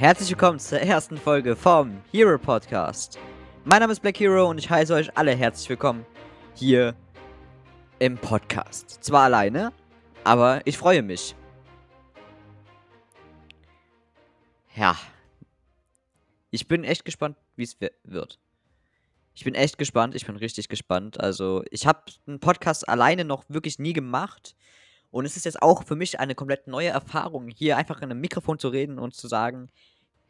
[0.00, 3.18] Herzlich willkommen zur ersten Folge vom Hero Podcast.
[3.66, 6.06] Mein Name ist Black Hero und ich heiße euch alle herzlich willkommen
[6.54, 6.94] hier
[7.98, 9.04] im Podcast.
[9.04, 9.74] Zwar alleine,
[10.24, 11.36] aber ich freue mich.
[14.74, 14.96] Ja.
[16.50, 18.38] Ich bin echt gespannt, wie es wird.
[19.34, 21.20] Ich bin echt gespannt, ich bin richtig gespannt.
[21.20, 24.56] Also, ich habe einen Podcast alleine noch wirklich nie gemacht.
[25.10, 28.20] Und es ist jetzt auch für mich eine komplett neue Erfahrung, hier einfach in einem
[28.20, 29.68] Mikrofon zu reden und zu sagen,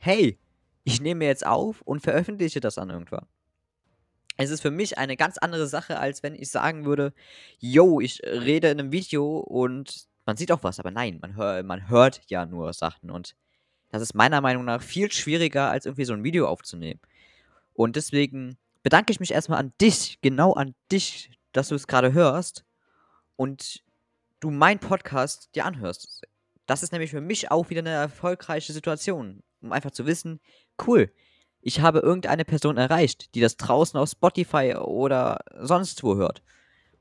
[0.00, 0.38] hey,
[0.84, 3.26] ich nehme jetzt auf und veröffentliche das dann irgendwann.
[4.36, 7.12] Es ist für mich eine ganz andere Sache, als wenn ich sagen würde,
[7.58, 11.62] yo, ich rede in einem Video und man sieht auch was, aber nein, man, hör,
[11.62, 13.36] man hört ja nur Sachen und
[13.90, 17.00] das ist meiner Meinung nach viel schwieriger, als irgendwie so ein Video aufzunehmen.
[17.74, 22.12] Und deswegen bedanke ich mich erstmal an dich, genau an dich, dass du es gerade
[22.12, 22.64] hörst
[23.36, 23.82] und
[24.38, 26.22] du meinen Podcast dir anhörst.
[26.66, 30.40] Das ist nämlich für mich auch wieder eine erfolgreiche Situation, um einfach zu wissen,
[30.86, 31.12] cool,
[31.62, 36.42] ich habe irgendeine Person erreicht, die das draußen auf Spotify oder sonst wo hört.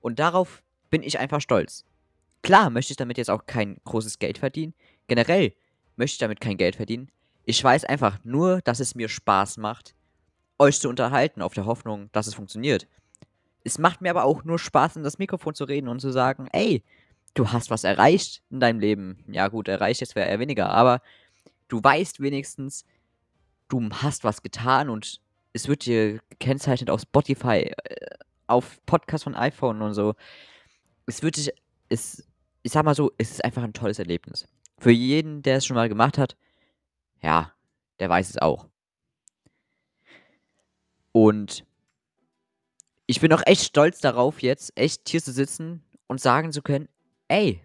[0.02, 1.86] Und darauf bin ich einfach stolz.
[2.42, 4.74] Klar möchte ich damit jetzt auch kein großes Geld verdienen.
[5.08, 5.54] Generell
[5.96, 7.10] möchte ich damit kein Geld verdienen.
[7.46, 9.96] Ich weiß einfach nur, dass es mir Spaß macht,
[10.58, 12.88] euch zu unterhalten, auf der Hoffnung, dass es funktioniert.
[13.64, 16.48] Es macht mir aber auch nur Spaß, in das Mikrofon zu reden und zu sagen,
[16.52, 16.84] ey,
[17.34, 19.24] du hast was erreicht in deinem Leben.
[19.28, 21.02] Ja gut, erreicht jetzt wäre eher weniger, aber
[21.70, 22.84] du weißt wenigstens,
[23.70, 25.22] du hast was getan und
[25.54, 28.16] es wird dir gekennzeichnet auf Spotify, äh,
[28.48, 30.16] auf Podcast von iPhone und so.
[31.06, 31.52] Es wird dich,
[31.88, 32.28] es,
[32.64, 34.46] ich sag mal so, es ist einfach ein tolles Erlebnis.
[34.80, 36.36] Für jeden, der es schon mal gemacht hat,
[37.22, 37.54] ja,
[38.00, 38.68] der weiß es auch.
[41.12, 41.66] Und
[43.08, 46.88] ich bin auch echt stolz darauf, jetzt echt hier zu sitzen und sagen zu können,
[47.28, 47.62] ey,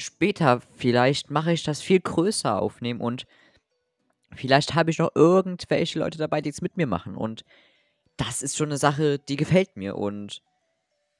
[0.00, 3.26] später vielleicht mache ich das viel größer aufnehmen und
[4.34, 7.16] vielleicht habe ich noch irgendwelche Leute dabei, die es mit mir machen.
[7.16, 7.44] Und
[8.16, 9.96] das ist schon eine Sache, die gefällt mir.
[9.96, 10.42] Und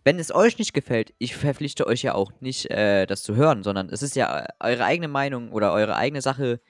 [0.05, 3.63] wenn es euch nicht gefällt, ich verpflichte euch ja auch nicht, äh, das zu hören,
[3.63, 6.61] sondern es ist ja eure eigene Meinung oder eure eigene Sache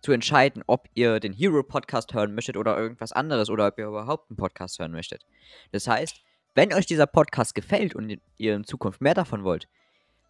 [0.00, 3.86] zu entscheiden, ob ihr den Hero Podcast hören möchtet oder irgendwas anderes oder ob ihr
[3.86, 5.24] überhaupt einen Podcast hören möchtet.
[5.72, 6.22] Das heißt,
[6.54, 9.68] wenn euch dieser Podcast gefällt und ihr in Zukunft mehr davon wollt,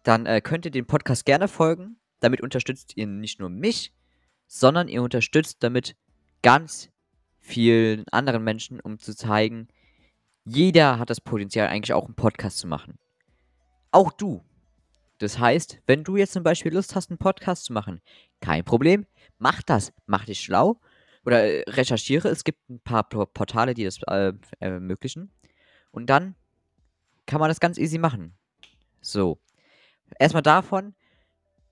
[0.03, 1.97] dann äh, könnt ihr den Podcast gerne folgen.
[2.19, 3.93] Damit unterstützt ihr nicht nur mich,
[4.47, 5.95] sondern ihr unterstützt damit
[6.41, 6.89] ganz
[7.39, 9.67] vielen anderen Menschen, um zu zeigen,
[10.45, 12.97] jeder hat das Potenzial, eigentlich auch einen Podcast zu machen.
[13.91, 14.43] Auch du.
[15.19, 18.01] Das heißt, wenn du jetzt zum Beispiel Lust hast, einen Podcast zu machen,
[18.39, 19.05] kein Problem,
[19.37, 19.93] mach das.
[20.05, 20.79] Mach dich schlau
[21.25, 22.29] oder äh, recherchiere.
[22.29, 25.31] Es gibt ein paar Portale, die das äh, ermöglichen.
[25.91, 26.35] Und dann
[27.25, 28.37] kann man das ganz easy machen.
[29.01, 29.39] So
[30.17, 30.93] erstmal davon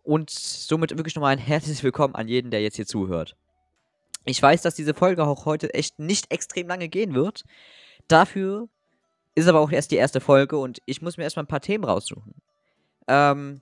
[0.04, 3.36] und somit wirklich nochmal ein herzliches Willkommen an jeden, der jetzt hier zuhört.
[4.26, 7.44] Ich weiß, dass diese Folge auch heute echt nicht extrem lange gehen wird.
[8.08, 8.68] Dafür
[9.36, 11.84] ist aber auch erst die erste Folge und ich muss mir erstmal ein paar Themen
[11.84, 12.34] raussuchen.
[13.08, 13.62] Ähm,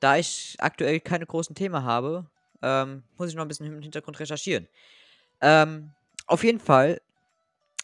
[0.00, 2.26] da ich aktuell keine großen Themen habe,
[2.62, 4.66] ähm, muss ich noch ein bisschen im Hintergrund recherchieren.
[5.40, 5.92] Ähm,
[6.26, 7.00] auf jeden Fall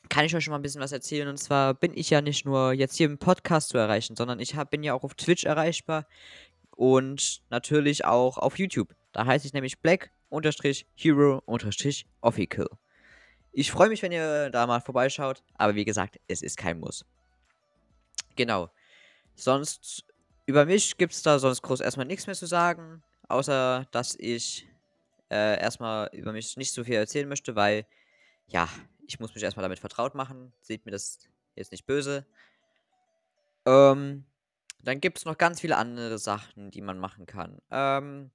[0.09, 1.29] kann ich euch schon mal ein bisschen was erzählen.
[1.29, 4.55] Und zwar bin ich ja nicht nur jetzt hier im Podcast zu erreichen, sondern ich
[4.55, 6.07] hab, bin ja auch auf Twitch erreichbar
[6.71, 8.95] und natürlich auch auf YouTube.
[9.13, 12.69] Da heiße ich nämlich Black-Hero-Official.
[13.53, 17.07] Ich freue mich, wenn ihr da mal vorbeischaut, aber wie gesagt, es ist kein Muss.
[18.37, 18.71] Genau.
[19.35, 20.05] Sonst,
[20.45, 24.69] über mich gibt es da sonst groß erstmal nichts mehr zu sagen, außer dass ich
[25.31, 27.87] äh, erstmal über mich nicht so viel erzählen möchte, weil,
[28.47, 28.69] ja,
[29.07, 30.53] ich muss mich erstmal damit vertraut machen.
[30.61, 31.19] Seht mir das
[31.55, 32.27] jetzt nicht böse.
[33.65, 34.25] Ähm,
[34.81, 37.61] dann gibt es noch ganz viele andere Sachen, die man machen kann.
[37.71, 38.31] Ähm,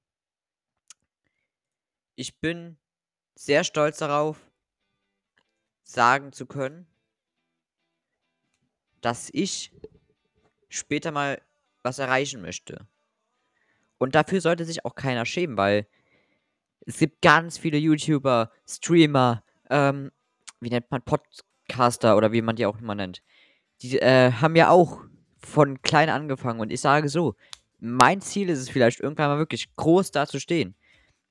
[2.16, 2.78] ich bin
[3.36, 4.52] sehr stolz darauf,
[5.84, 6.88] sagen zu können,
[9.02, 9.72] dass ich
[10.70, 11.42] später mal
[11.84, 12.88] was erreichen möchte.
[13.98, 15.88] Und dafür sollte sich auch keiner schämen, weil
[16.86, 20.12] es gibt ganz viele YouTuber, Streamer, ähm,
[20.62, 23.22] wie nennt man Podcaster oder wie man die auch immer nennt,
[23.82, 25.02] die äh, haben ja auch
[25.40, 26.60] von klein angefangen.
[26.60, 27.36] Und ich sage so,
[27.80, 30.76] mein Ziel ist es vielleicht irgendwann mal wirklich groß da zu stehen.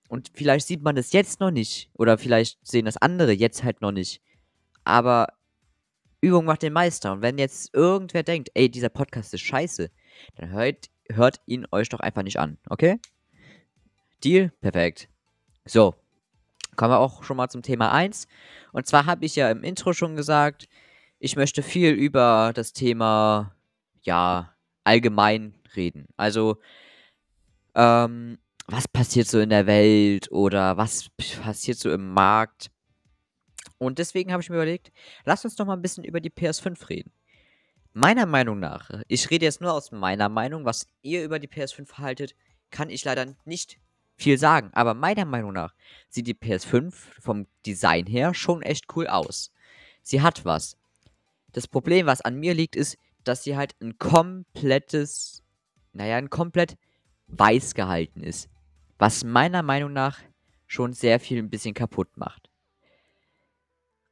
[0.08, 1.88] Und vielleicht sieht man das jetzt noch nicht.
[1.94, 4.20] Oder vielleicht sehen das andere jetzt halt noch nicht.
[4.82, 5.28] Aber
[6.20, 7.12] Übung macht den Meister.
[7.12, 9.90] Und wenn jetzt irgendwer denkt, ey, dieser Podcast ist scheiße,
[10.34, 12.98] dann hört, hört ihn euch doch einfach nicht an, okay?
[14.24, 14.50] Deal?
[14.60, 15.08] Perfekt.
[15.64, 15.94] So,
[16.80, 18.26] kommen wir auch schon mal zum Thema 1.
[18.72, 20.66] Und zwar habe ich ja im Intro schon gesagt,
[21.18, 23.54] ich möchte viel über das Thema,
[24.00, 26.06] ja, allgemein reden.
[26.16, 26.56] Also,
[27.74, 31.10] ähm, was passiert so in der Welt oder was
[31.42, 32.70] passiert so im Markt.
[33.76, 34.90] Und deswegen habe ich mir überlegt,
[35.26, 37.12] lass uns doch mal ein bisschen über die PS5 reden.
[37.92, 41.98] Meiner Meinung nach, ich rede jetzt nur aus meiner Meinung, was ihr über die PS5
[41.98, 42.34] haltet,
[42.70, 43.78] kann ich leider nicht
[44.20, 44.70] viel sagen.
[44.72, 45.74] Aber meiner Meinung nach
[46.08, 49.52] sieht die PS5 vom Design her schon echt cool aus.
[50.02, 50.76] Sie hat was.
[51.52, 55.42] Das Problem, was an mir liegt, ist, dass sie halt ein komplettes,
[55.92, 56.76] naja, ein komplett
[57.28, 58.48] weiß gehalten ist.
[58.98, 60.20] Was meiner Meinung nach
[60.66, 62.48] schon sehr viel ein bisschen kaputt macht.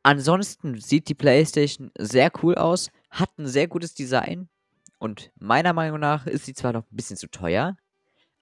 [0.02, 4.49] Ansonsten sieht die PlayStation sehr cool aus, hat ein sehr gutes Design
[4.99, 7.76] und meiner Meinung nach ist sie zwar noch ein bisschen zu teuer,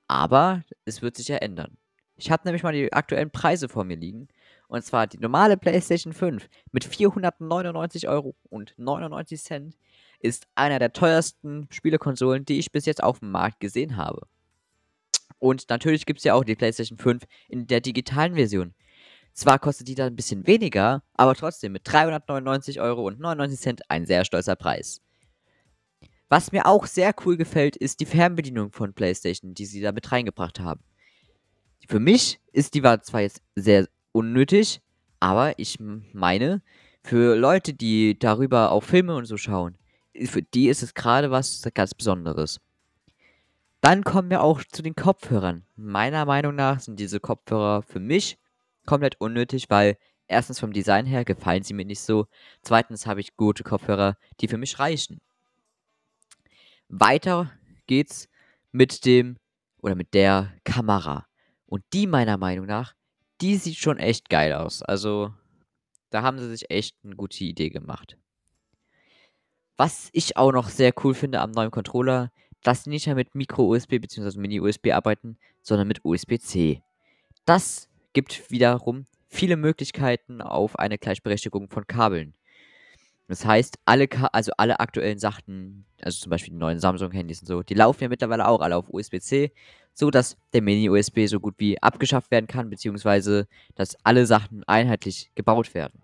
[0.09, 1.77] aber es wird sich ja ändern.
[2.17, 4.29] Ich habe nämlich mal die aktuellen Preise vor mir liegen.
[4.69, 9.77] Und zwar die normale PlayStation 5 mit 499 Euro und 99 Cent
[10.19, 14.27] ist einer der teuersten Spielekonsolen, die ich bis jetzt auf dem Markt gesehen habe.
[15.39, 18.75] Und natürlich gibt es ja auch die PlayStation 5 in der digitalen Version.
[19.33, 23.91] Zwar kostet die da ein bisschen weniger, aber trotzdem mit 399 Euro und 99 Cent
[23.91, 25.03] ein sehr stolzer Preis.
[26.29, 30.11] Was mir auch sehr cool gefällt, ist die Fernbedienung von PlayStation, die sie da mit
[30.11, 30.83] reingebracht haben.
[31.89, 34.81] Für mich ist die zwar jetzt sehr unnötig,
[35.21, 36.63] aber ich meine,
[37.05, 39.77] für Leute, die darüber auch Filme und so schauen,
[40.25, 42.61] für die ist es gerade was ganz Besonderes.
[43.81, 45.65] Dann kommen wir auch zu den Kopfhörern.
[45.77, 48.37] Meiner Meinung nach sind diese Kopfhörer für mich
[48.85, 49.97] komplett unnötig, weil
[50.27, 52.27] erstens vom Design her gefallen sie mir nicht so.
[52.63, 55.21] Zweitens habe ich gute Kopfhörer, die für mich reichen.
[56.89, 57.53] Weiter
[57.87, 58.29] geht's
[58.73, 59.37] mit dem
[59.79, 61.27] oder mit der Kamera.
[61.67, 62.95] Und die meiner Meinung nach,
[63.41, 64.83] die sieht schon echt geil aus.
[64.83, 65.35] Also,
[66.11, 68.17] da haben sie sich echt eine gute Idee gemacht.
[69.77, 73.35] Was ich auch noch sehr cool finde am neuen Controller, dass sie nicht mehr mit
[73.35, 74.39] Micro-USB bzw.
[74.39, 76.83] Mini-USB arbeiten, sondern mit USB-C.
[77.45, 82.35] Das gibt wiederum viele Möglichkeiten auf eine Gleichberechtigung von Kabeln.
[83.29, 87.63] Das heißt, alle, also alle aktuellen Sachen, also zum Beispiel die neuen Samsung-Handys und so,
[87.63, 89.53] die laufen ja mittlerweile auch alle auf USB-C,
[89.95, 95.31] so dass der Mini-USB so gut wie abgeschafft werden kann, beziehungsweise dass alle Sachen einheitlich
[95.35, 96.03] gebaut werden.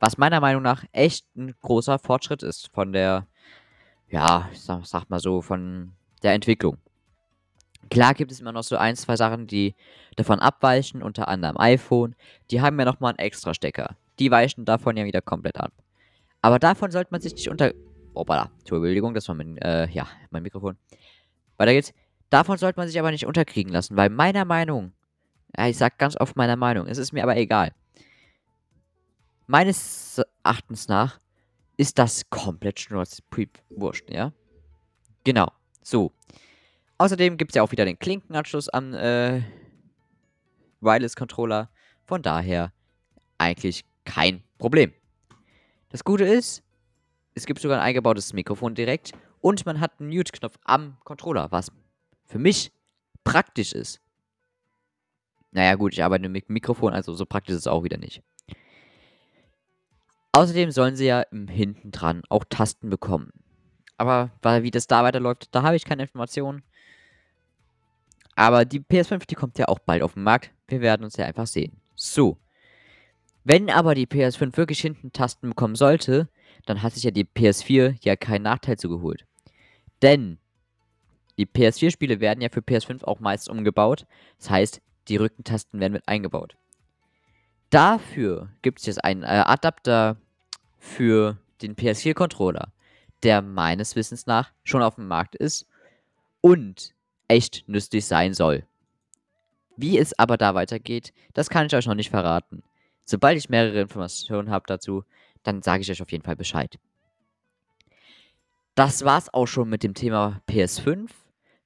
[0.00, 3.26] Was meiner Meinung nach echt ein großer Fortschritt ist von der,
[4.08, 5.92] ja, ich sag, sag mal so, von
[6.22, 6.78] der Entwicklung.
[7.90, 9.74] Klar gibt es immer noch so ein, zwei Sachen, die
[10.16, 12.16] davon abweichen, unter anderem iPhone.
[12.50, 13.96] Die haben ja nochmal einen extra Stecker.
[14.18, 15.72] Die weichen davon ja wieder komplett ab.
[16.44, 17.72] Aber davon sollte man sich nicht unter...
[18.12, 20.76] Opala, Entschuldigung, das war mein, äh, ja, mein Mikrofon.
[21.56, 21.94] Weiter geht's.
[22.28, 24.92] Davon sollte man sich aber nicht unterkriegen lassen, weil meiner Meinung,
[25.56, 27.72] ja, ich sag ganz oft meiner Meinung, es ist mir aber egal.
[29.46, 31.18] Meines Erachtens nach
[31.78, 32.90] ist das komplett
[33.70, 34.30] Wurscht, ja?
[35.24, 35.50] Genau,
[35.82, 36.12] so.
[36.98, 39.40] Außerdem gibt es ja auch wieder den Klinkenanschluss am äh,
[40.82, 41.70] Wireless-Controller.
[42.04, 42.70] Von daher
[43.38, 44.92] eigentlich kein Problem.
[45.94, 46.64] Das Gute ist,
[47.34, 51.70] es gibt sogar ein eingebautes Mikrofon direkt und man hat einen Mute-Knopf am Controller, was
[52.24, 52.72] für mich
[53.22, 54.00] praktisch ist.
[55.52, 58.24] Naja gut, ich arbeite mit Mikrofon, also so praktisch ist es auch wieder nicht.
[60.32, 63.30] Außerdem sollen sie ja im hinten dran auch Tasten bekommen.
[63.96, 66.64] Aber wie das da weiterläuft, da habe ich keine Informationen.
[68.34, 70.50] Aber die PS5, die kommt ja auch bald auf den Markt.
[70.66, 71.80] Wir werden uns ja einfach sehen.
[71.94, 72.36] So.
[73.44, 76.28] Wenn aber die PS5 wirklich hinten Tasten bekommen sollte,
[76.64, 79.26] dann hat sich ja die PS4 ja keinen Nachteil zugeholt.
[80.02, 80.38] Denn
[81.36, 84.06] die PS4-Spiele werden ja für PS5 auch meist umgebaut.
[84.38, 86.56] Das heißt, die Rückentasten werden mit eingebaut.
[87.70, 90.16] Dafür gibt es jetzt einen äh, Adapter
[90.78, 92.72] für den PS4-Controller,
[93.22, 95.66] der meines Wissens nach schon auf dem Markt ist
[96.40, 96.94] und
[97.28, 98.64] echt nützlich sein soll.
[99.76, 102.62] Wie es aber da weitergeht, das kann ich euch noch nicht verraten.
[103.04, 105.04] Sobald ich mehrere Informationen habe dazu,
[105.42, 106.78] dann sage ich euch auf jeden Fall Bescheid.
[108.74, 111.10] Das war's auch schon mit dem Thema PS5.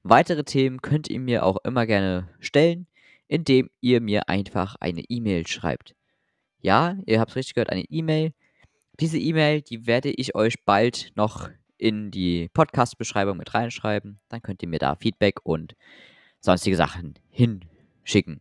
[0.02, 2.86] Weitere Themen könnt ihr mir auch immer gerne stellen,
[3.28, 5.94] indem ihr mir einfach eine E-Mail schreibt.
[6.60, 8.32] Ja, ihr habt richtig gehört, eine E-Mail.
[9.00, 14.18] Diese E-Mail, die werde ich euch bald noch in die Podcast-Beschreibung mit reinschreiben.
[14.28, 15.76] Dann könnt ihr mir da Feedback und
[16.40, 18.40] sonstige Sachen hinschicken.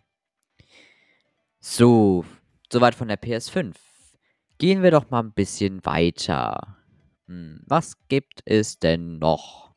[1.60, 2.26] So,
[2.72, 3.76] Soweit von der PS5.
[4.58, 6.78] Gehen wir doch mal ein bisschen weiter.
[7.28, 9.74] Hm, was gibt es denn noch?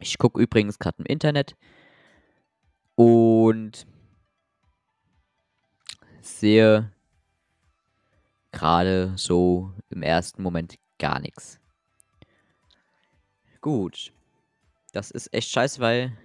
[0.00, 1.56] Ich gucke übrigens gerade im Internet
[2.94, 3.86] und
[6.22, 6.92] sehe
[8.50, 11.60] gerade so im ersten Moment gar nichts.
[13.60, 14.12] Gut.
[14.92, 16.16] Das ist echt scheiße, weil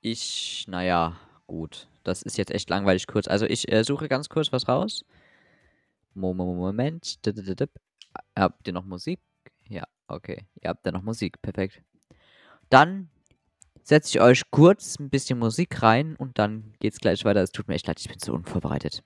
[0.00, 1.88] Ich, naja, gut.
[2.04, 3.28] Das ist jetzt echt langweilig kurz.
[3.28, 5.04] Also ich äh, suche ganz kurz was raus.
[6.14, 7.18] Moment.
[8.36, 9.20] Habt ihr noch Musik?
[9.68, 10.46] Ja, okay.
[10.62, 11.40] Ihr habt ja noch Musik.
[11.42, 11.82] Perfekt.
[12.70, 13.10] Dann
[13.82, 17.42] setze ich euch kurz ein bisschen Musik rein und dann geht's gleich weiter.
[17.42, 19.02] Es tut mir echt leid, ich bin so unvorbereitet.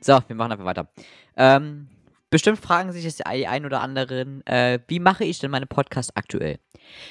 [0.00, 0.88] So, wir machen einfach weiter.
[1.36, 1.88] Ähm,
[2.30, 6.16] bestimmt fragen sich jetzt die ein oder anderen, äh, wie mache ich denn meine Podcasts
[6.16, 6.58] aktuell?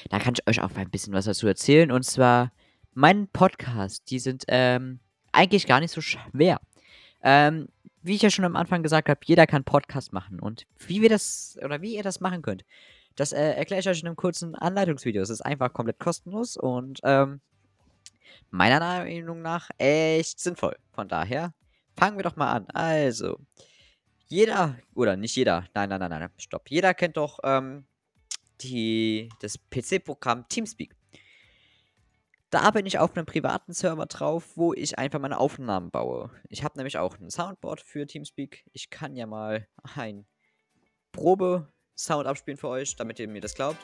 [0.08, 1.92] Da kann ich euch auch ein bisschen was dazu erzählen.
[1.92, 2.52] Und zwar,
[2.92, 4.98] mein Podcast, die sind ähm,
[5.32, 6.60] eigentlich gar nicht so schwer.
[7.22, 7.68] Ähm,
[8.02, 10.40] wie ich ja schon am Anfang gesagt habe, jeder kann Podcast machen.
[10.40, 12.64] Und wie wir das, oder wie ihr das machen könnt,
[13.14, 15.22] das äh, erkläre ich euch in einem kurzen Anleitungsvideo.
[15.22, 17.40] Es ist einfach komplett kostenlos und ähm,
[18.50, 20.76] meiner Meinung nach echt sinnvoll.
[20.92, 21.52] Von daher
[22.00, 22.66] fangen wir doch mal an.
[22.72, 23.38] Also,
[24.28, 26.70] jeder, oder nicht jeder, nein, nein, nein, nein, stopp.
[26.70, 27.84] Jeder kennt doch ähm,
[28.62, 30.96] die, das PC-Programm Teamspeak.
[32.48, 36.30] Da bin ich auf einem privaten Server drauf, wo ich einfach meine Aufnahmen baue.
[36.48, 38.64] Ich habe nämlich auch ein Soundboard für Teamspeak.
[38.72, 40.26] Ich kann ja mal ein
[41.12, 43.78] Probe-Sound abspielen für euch, damit ihr mir das glaubt.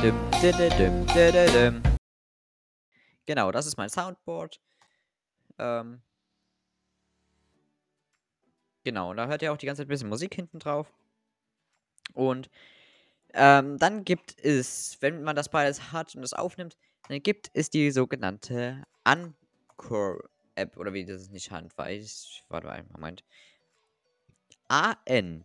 [0.00, 1.06] Dum, dum,
[1.52, 1.82] dum,
[3.30, 4.60] Genau, das ist mein Soundboard.
[5.56, 6.02] Ähm,
[8.82, 10.92] genau, da hört ihr auch die ganze Zeit ein bisschen Musik hinten drauf.
[12.12, 12.50] Und
[13.32, 17.70] ähm, dann gibt es, wenn man das beides hat und das aufnimmt, dann gibt es
[17.70, 20.76] die sogenannte Anchor-App.
[20.76, 22.42] Oder wie das nicht hand weiß.
[22.48, 23.22] Warte mal, Moment.
[24.66, 25.42] A-N-C-H-O-R-App.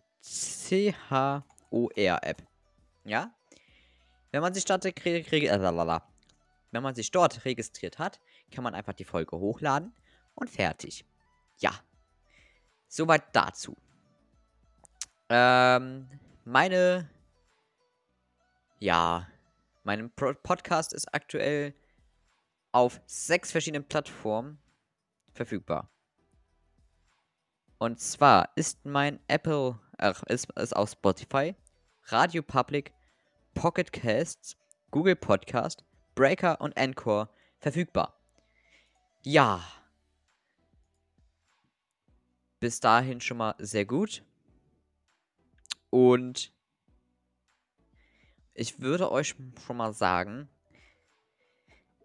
[3.04, 3.32] Ja?
[4.32, 6.00] Wenn man sich dort kriegt, äh,
[6.76, 8.20] wenn man sich dort registriert hat,
[8.52, 9.94] kann man einfach die Folge hochladen
[10.36, 11.06] und fertig.
[11.58, 11.72] Ja.
[12.88, 13.78] Soweit dazu.
[15.30, 16.10] Ähm,
[16.44, 17.10] meine,
[18.80, 19.28] ja,
[19.84, 21.74] mein Podcast ist aktuell
[22.74, 24.60] auf sechs verschiedenen Plattformen
[25.32, 25.90] verfügbar.
[27.78, 31.56] Und zwar ist mein Apple, ach, ist, ist auf Spotify,
[32.08, 32.94] Radio Public,
[33.54, 34.58] Pocket Casts,
[34.92, 37.30] Google Podcast, Breaker und Encore
[37.60, 38.20] verfügbar.
[39.24, 39.64] Ja.
[42.60, 44.24] Bis dahin schon mal sehr gut.
[45.90, 46.52] Und
[48.54, 50.50] ich würde euch schon mal sagen,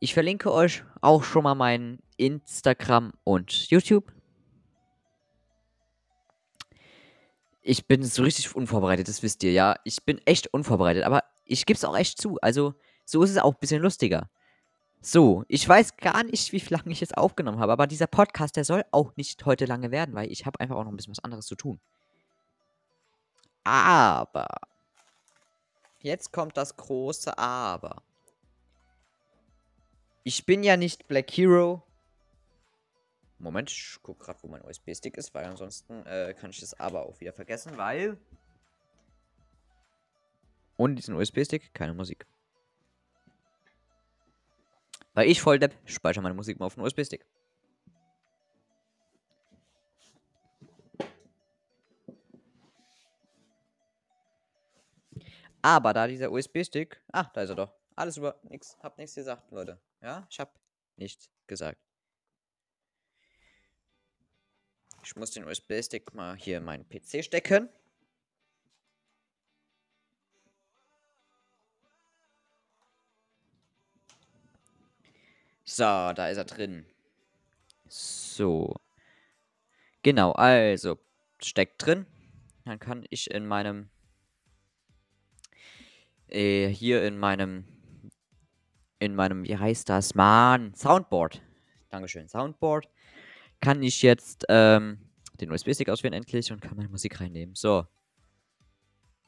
[0.00, 4.12] ich verlinke euch auch schon mal meinen Instagram und YouTube.
[7.62, 9.76] Ich bin so richtig unvorbereitet, das wisst ihr, ja.
[9.84, 12.38] Ich bin echt unvorbereitet, aber ich gebe es auch echt zu.
[12.40, 12.74] Also,
[13.10, 14.30] so ist es auch ein bisschen lustiger.
[15.02, 18.64] So, ich weiß gar nicht, wie lange ich jetzt aufgenommen habe, aber dieser Podcast, der
[18.64, 21.24] soll auch nicht heute lange werden, weil ich habe einfach auch noch ein bisschen was
[21.24, 21.80] anderes zu tun.
[23.64, 24.48] Aber,
[26.00, 28.02] jetzt kommt das große Aber.
[30.22, 31.82] Ich bin ja nicht Black Hero.
[33.38, 37.06] Moment, ich gucke gerade, wo mein USB-Stick ist, weil ansonsten äh, kann ich das aber
[37.06, 38.18] auch wieder vergessen, weil
[40.76, 42.26] ohne diesen USB-Stick keine Musik.
[45.14, 47.26] Weil ich voll Depp speichere meine Musik mal auf den USB-Stick.
[55.62, 57.02] Aber da dieser USB-Stick.
[57.12, 57.74] Ah, da ist er doch.
[57.96, 58.40] Alles über.
[58.44, 58.76] Nix.
[58.82, 59.78] Hab nichts gesagt, Leute.
[60.00, 60.58] Ja, ich hab
[60.96, 61.78] nichts gesagt.
[65.02, 67.68] Ich muss den USB-Stick mal hier in meinen PC stecken.
[75.72, 76.84] So, da ist er drin.
[77.86, 78.74] So.
[80.02, 80.98] Genau, also
[81.40, 82.06] steckt drin.
[82.64, 83.88] Dann kann ich in meinem
[86.26, 87.64] äh, hier in meinem
[88.98, 91.40] in meinem, wie heißt das, Mann, Soundboard.
[91.88, 92.88] Dankeschön, Soundboard.
[93.60, 94.98] Kann ich jetzt ähm,
[95.40, 97.54] den USB-Stick auswählen endlich und kann meine Musik reinnehmen.
[97.54, 97.86] So.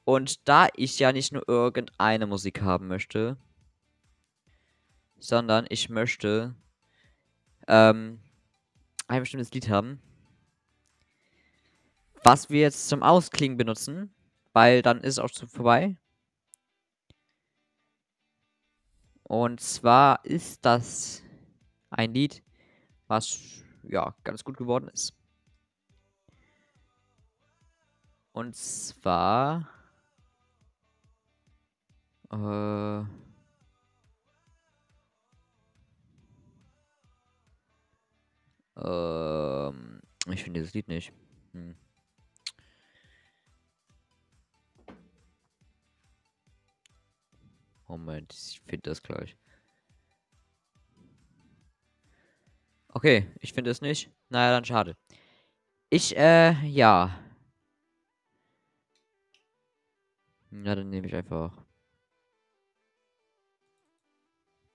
[0.05, 3.37] Und da ich ja nicht nur irgendeine Musik haben möchte,
[5.23, 6.57] sondern ich möchte
[7.69, 8.21] ähm,
[9.07, 10.03] ein bestimmtes Lied haben,
[12.25, 14.13] was wir jetzt zum Ausklingen benutzen,
[14.53, 15.97] weil dann ist es auch zu vorbei.
[19.23, 21.23] Und zwar ist das
[21.91, 22.43] ein Lied,
[23.07, 25.15] was ja ganz gut geworden ist.
[28.33, 29.69] Und zwar
[32.33, 33.05] äh,
[38.85, 41.13] ähm, ich finde dieses Lied nicht.
[41.53, 41.75] Hm.
[47.89, 49.37] Moment, ich finde das gleich.
[52.89, 54.11] Okay, ich finde es nicht.
[54.29, 54.97] Naja, dann schade.
[55.91, 57.19] Ich, äh, ja.
[60.51, 61.53] Ja, dann nehme ich einfach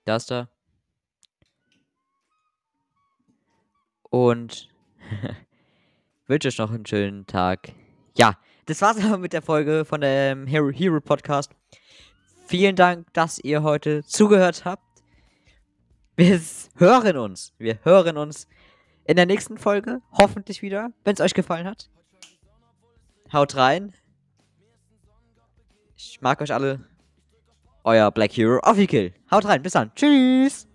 [0.04, 0.48] das da.
[4.18, 4.68] Und
[6.26, 7.72] wünsche euch noch einen schönen Tag.
[8.16, 8.34] Ja,
[8.66, 11.52] das war's aber mit der Folge von dem Hero, Hero Podcast.
[12.48, 14.82] Vielen Dank, dass ihr heute zugehört habt.
[16.16, 16.40] Wir
[16.74, 17.52] hören uns.
[17.58, 18.48] Wir hören uns
[19.04, 20.00] in der nächsten Folge.
[20.10, 21.88] Hoffentlich wieder, wenn es euch gefallen hat.
[23.32, 23.94] Haut rein.
[25.96, 26.80] Ich mag euch alle.
[27.84, 29.12] Euer Black Hero Official.
[29.30, 29.62] Haut rein.
[29.62, 29.92] Bis dann.
[29.94, 30.67] Tschüss.